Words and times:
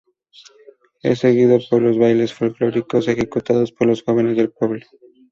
Es 1.03 1.19
seguido 1.19 1.59
por 1.69 1.83
bailes 1.99 2.33
folklóricos 2.33 3.07
ejecutados 3.07 3.71
por 3.71 3.85
los 3.85 4.01
jóvenes 4.01 4.35
del 4.35 4.49
pueblo. 4.51 4.83